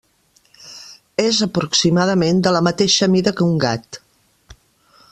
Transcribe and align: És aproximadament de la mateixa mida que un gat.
És 1.25 1.41
aproximadament 1.47 2.41
de 2.47 2.57
la 2.57 2.65
mateixa 2.71 3.11
mida 3.19 3.35
que 3.41 3.49
un 3.53 3.57
gat. 3.67 4.05